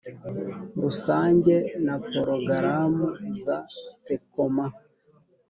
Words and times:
rusange 0.81 1.55
na 1.85 1.95
porogaramu 2.07 3.05
za 3.43 3.57
stecoma 3.85 4.65